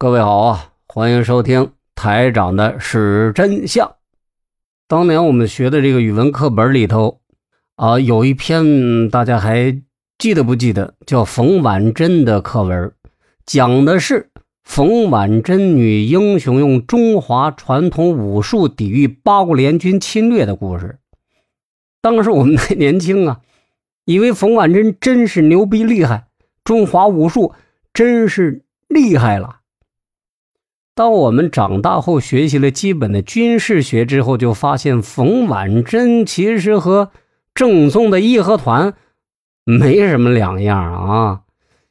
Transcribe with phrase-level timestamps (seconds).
[0.00, 3.96] 各位好啊，欢迎收听台长的史真相。
[4.86, 7.18] 当年我们学的这个语文课本里头
[7.74, 9.82] 啊，有一篇大家还
[10.16, 10.94] 记得不记得？
[11.04, 12.92] 叫冯婉珍的课文，
[13.44, 14.30] 讲的是
[14.62, 21.00] 冯婉珍女英雄用中华传统武术抵御八国联军侵略的故事。
[22.00, 23.40] 当时我们还年轻啊，
[24.06, 26.28] 以为冯婉珍真是牛逼厉害，
[26.62, 27.52] 中华武术
[27.92, 29.56] 真是厉害了。
[30.98, 37.12] 当我们长大后学习了基本的军事学之后，就发现冯婉珍其实和
[37.54, 38.94] 正宗的义和团
[39.64, 41.42] 没什么两样啊。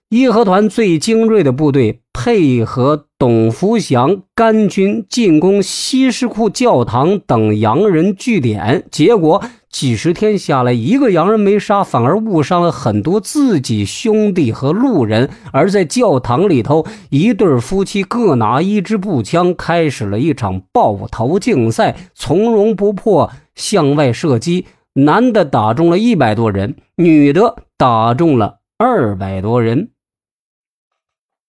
[0.09, 9.41] 义和团最精锐的部队配合董福祥甘军进攻西什库教堂等洋人据点，结果。
[9.70, 15.30] 几十天下来，一个洋人没杀，反而误伤了很多自己兄弟和路人。
[15.52, 24.66] 而在教堂里头，一对夫妻各拿一支步枪，开始了一场爆头竞赛，从容不迫向外射击。
[24.94, 29.91] 男的打中了一百多人，女的打中了二百多人。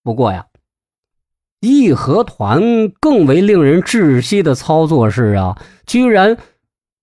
[0.03, 0.47] 不过呀，
[1.61, 6.37] 义和团更为令人窒息的操作是啊，居然。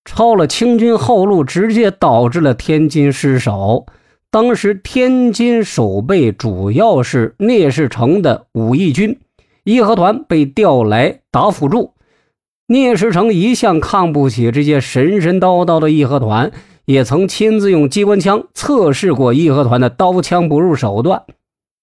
[0.06, 3.86] 抄了清军后路，直接导致了天津失守。
[4.32, 9.18] 当时天津守备主要是聂士成的武义军，
[9.64, 11.94] 义和团被调来打辅助。
[12.68, 16.52] 聂士成一向看不起这些神神叨叨的义和团，
[16.86, 21.24] 也曾亲自用机关枪测试过义和团的刀枪不入手段。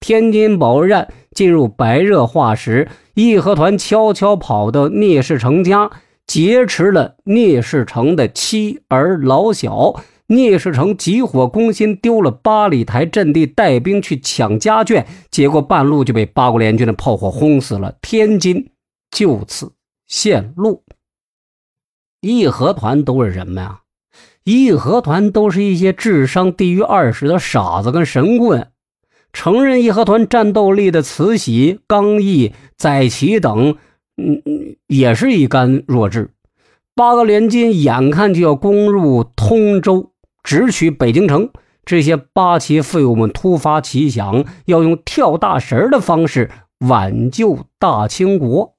[0.01, 5.91] 天津保卫战进入白热化时，义和团悄悄跑到聂士成家。
[6.27, 18.71] 劫持了聂士成的妻儿老小，聂士成急火攻心，丢了八里台阵地，带兵去抢家眷，结果半路就被八国联军的炮火轰死了，天津
[19.11, 19.73] 就此
[20.07, 20.83] 陷落。
[22.21, 23.81] 义和团都是什么呀？
[24.45, 28.69] 义和团都是一些智商低于二十的傻子跟神棍。
[29.33, 33.77] 承认义和团战斗力的慈禧、刚毅、载琦等。
[34.17, 36.31] 嗯嗯，也是一干弱智。
[36.95, 40.11] 八国联军眼看就要攻入通州，
[40.43, 41.51] 直取北京城。
[41.85, 48.75] 这些八旗废物们突发奇想，要用跳大神的方式挽救大清国。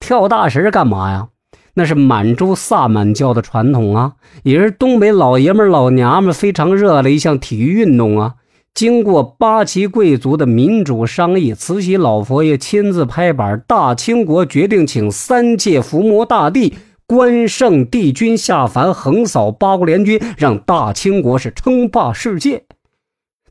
[0.00, 1.28] 跳大神干嘛呀？
[1.76, 8.34] 那是满洲萨满教的传统啊，也是东北老爷们老娘们非常热爱的一项体育运动啊。
[8.74, 16.74] 经过八旗贵族的民主商议，慈禧老佛爷亲自拍板，大清国决定请三界伏魔大帝
[17.06, 22.64] 关圣帝君下凡，横扫八国联军，让大清国是称霸世界。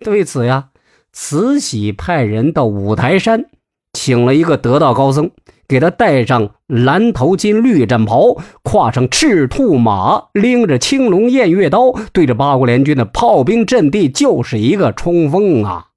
[0.01, 0.71] 对此呀，
[1.13, 3.45] 慈禧派人到五台山，
[3.93, 5.31] 请了一个得道高僧。
[5.67, 15.87] 给他戴上蓝头巾、绿战袍，跨上赤兔马，拎着青龙偃月刀，对着八国联军的炮兵阵地就是一个冲锋啊！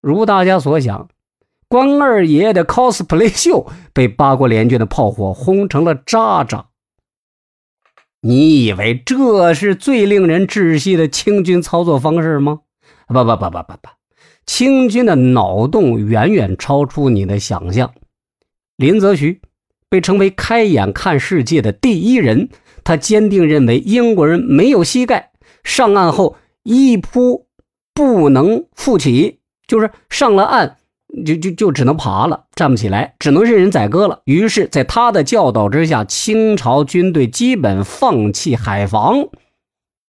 [0.00, 1.08] 如大家所想，
[1.68, 6.66] 关二爷的 cosplay 秀被八国联军的炮火轰成了渣渣。
[8.20, 12.60] 你以为这是最令人窒息的清军操作方式吗？
[13.06, 13.88] 不不不不不不，
[14.46, 17.92] 清军的脑洞远远超出你的想象。
[18.76, 19.40] 林则徐
[19.88, 22.48] 被称为开眼看世界的第一人，
[22.82, 25.30] 他坚定认为英国人没有膝盖，
[25.62, 27.46] 上岸后一扑
[27.94, 30.76] 不能复起，就是上了岸
[31.24, 34.22] 就就就只能爬了，站不起来，只能任人宰割了。
[34.24, 39.28] 于是，在他的教导之下，清朝军队基本放弃海防，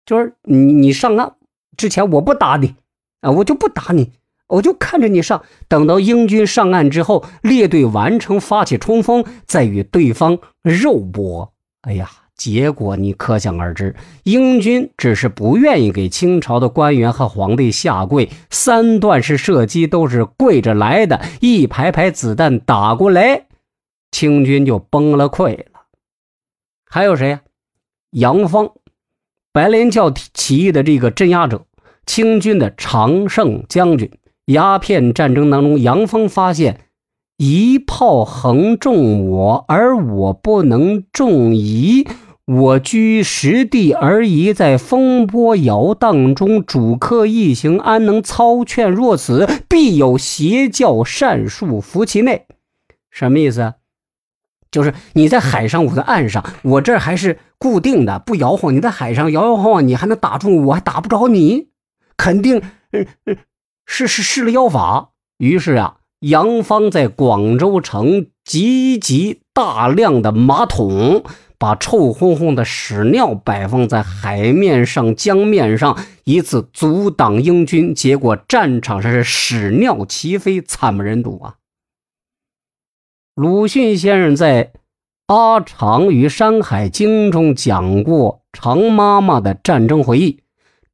[0.06, 1.34] 就是你你上岸
[1.76, 2.76] 之前我不打你
[3.22, 4.12] 啊，我就不打你。
[4.52, 11.54] 我就看着你上，等到英军上岸之后，列队完成发起冲锋，再与对方肉搏。
[11.82, 23.46] 哎呀，结果你可想而知，英军只是不愿意给清朝的官员和皇帝下跪，三段式射击都是跪着来的，一排排子弹打过来，
[24.10, 25.86] 清军就崩了溃了。
[26.84, 27.40] 还有谁呀？
[28.10, 28.72] 杨芳，
[29.50, 31.64] 白莲教起义的这个镇压者，
[32.04, 34.10] 清军的常胜将军。
[34.52, 36.80] 鸦片战争当中，杨峰发现
[37.36, 42.06] 一炮横中我，而我不能中夷。
[42.44, 49.48] 我居实地而已，在风波摇荡中，主客一行，安能操劝若此？
[49.68, 52.46] 必有邪教善术伏其内。
[53.10, 53.74] 什么意思？
[54.72, 58.74] 就是你在海上，我在岸上，我这还是固定的，不摇晃。
[58.74, 61.68] 你在海上摇摇晃晃，你还能打中我，还打不着你，
[62.16, 62.60] 肯定。
[63.94, 71.22] 是是施了妖法，于是啊，杨芳在广州城集集大量的马桶，
[71.58, 77.94] 把臭烘烘的屎尿摆放在海面上、江面上，以此阻挡英军。
[77.94, 81.56] 结果战场上是屎尿齐飞，惨不忍睹啊！
[83.34, 84.64] 鲁迅先生在
[85.26, 90.40] 《阿长与山海经》中讲过常妈妈的战争回忆。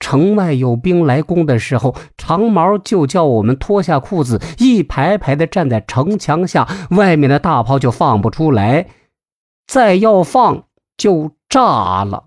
[0.01, 8.87] 城外有兵来攻的时候，长毛就叫我们脱下裤子，一排排的站在城墙下，外面的大炮就放不出来，
[9.67, 10.65] 再要放
[10.97, 12.27] 就炸了。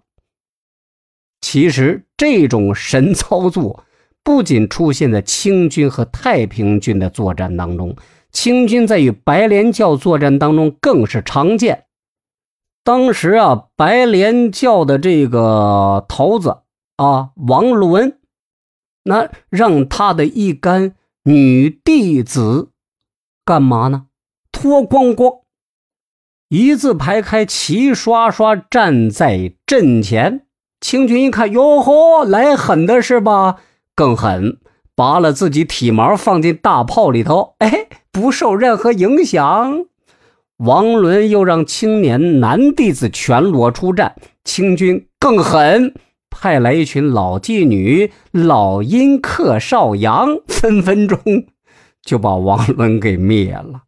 [1.39, 3.83] 其实这种神操作
[4.23, 7.95] 不仅出现在清军和太平军的作战当中，
[8.31, 11.85] 清军在与白莲教作战当中更是常见。
[12.83, 16.57] 当时啊，白莲教的这个头子。
[16.97, 18.19] 啊，王伦，
[19.03, 22.69] 那让他的一干女弟子
[23.43, 24.05] 干嘛呢？
[24.51, 25.39] 脱光光，
[26.49, 30.45] 一字排开，齐刷刷站在阵前。
[30.79, 33.57] 清军一看，哟呵，来狠的是吧？
[33.95, 34.59] 更狠，
[34.95, 39.85] 拔了自己体毛放进大炮里头，哎，不受任何影响。
[40.57, 45.95] 王伦又让青年男弟子全裸出战，清军更狠。
[46.31, 51.19] 派来一群老妓女、老阴客少阳，分分钟
[52.01, 53.83] 就把王伦给灭了。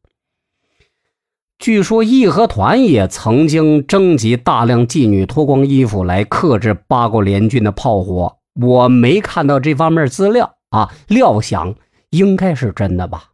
[1.58, 11.74] 据说义和团也曾经征集大量妓女脱光衣服来克制八国联军的炮火，我没看到这方面资料啊，料想
[12.10, 13.30] 应该是真的吧。